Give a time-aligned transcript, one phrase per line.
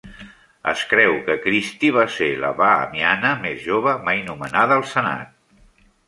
[0.69, 5.37] Es creu que Christie va ser la bahamiana més jove mai nomenada al senat.